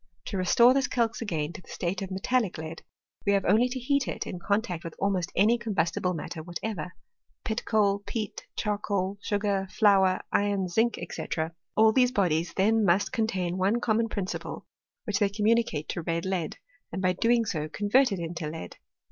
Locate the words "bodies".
12.11-12.51